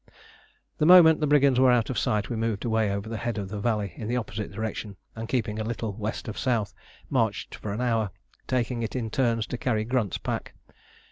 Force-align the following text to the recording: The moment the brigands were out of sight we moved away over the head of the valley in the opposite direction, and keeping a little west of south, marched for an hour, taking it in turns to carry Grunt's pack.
The 0.79 0.87
moment 0.87 1.19
the 1.19 1.27
brigands 1.27 1.59
were 1.59 1.69
out 1.69 1.91
of 1.91 1.97
sight 1.99 2.27
we 2.27 2.35
moved 2.35 2.65
away 2.65 2.91
over 2.91 3.07
the 3.07 3.17
head 3.21 3.37
of 3.37 3.49
the 3.49 3.59
valley 3.59 3.93
in 3.97 4.07
the 4.07 4.17
opposite 4.17 4.51
direction, 4.51 4.97
and 5.15 5.29
keeping 5.29 5.59
a 5.59 5.63
little 5.63 5.93
west 5.93 6.27
of 6.27 6.39
south, 6.39 6.73
marched 7.11 7.53
for 7.53 7.71
an 7.71 7.81
hour, 7.81 8.09
taking 8.47 8.81
it 8.81 8.95
in 8.95 9.11
turns 9.11 9.45
to 9.45 9.59
carry 9.59 9.83
Grunt's 9.85 10.17
pack. 10.17 10.55